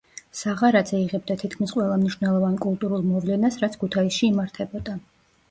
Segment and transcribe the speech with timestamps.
[0.37, 4.99] საღარაძე იღებდა თითქმის ყველა მნიშვნელოვან კულტურულ მოვლენას, რაც ქუთაისში იმართებოდა.